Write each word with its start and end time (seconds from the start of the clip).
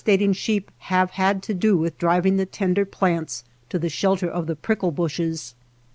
i 0.01 0.03
THE 0.03 0.07
MESA 0.13 0.17
TRAIL 0.17 0.29
ing 0.29 0.33
sheep 0.33 0.71
have 0.79 1.11
had 1.11 1.43
to 1.43 1.53
do 1.53 1.77
with 1.77 1.99
driving 1.99 2.37
the 2.37 2.47
tender 2.47 2.85
plants 2.85 3.43
to 3.69 3.77
the 3.77 3.87
shelter 3.87 4.27
of 4.31 4.47
the 4.47 4.55
prickle 4.55 4.89
bushes. 4.89 5.53